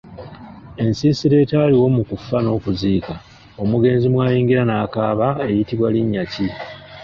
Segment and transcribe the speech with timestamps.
[0.83, 3.13] Ensiisira ataaliwo mu kufa n’okuziika
[3.61, 6.47] omugenzi mwayingira n’akaaba eyitibwa linnya ki?.